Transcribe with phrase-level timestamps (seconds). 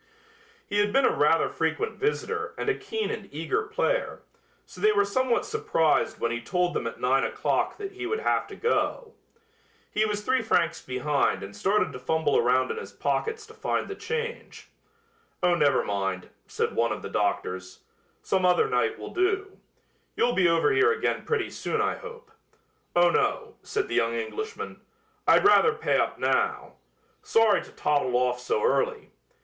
[0.67, 4.23] He had been a rather frequent visitor and a keen and eager player,
[4.65, 8.21] so they were somewhat surprised when he told them at nine o'clock that he would
[8.21, 9.13] have to go.
[9.91, 13.87] He was three francs behind and started to fumble around in his pockets to find
[13.87, 14.69] the change.
[15.43, 17.81] "Oh, never mind," said one of the doctors.
[18.23, 19.59] "Some other night will do.
[20.15, 22.31] You'll be over here again pretty soon, I hope."
[22.95, 24.81] "Oh, no," said the young Englishman,
[25.27, 26.77] "I'd rather pay up now.
[27.21, 29.11] Sorry to toddle off so early.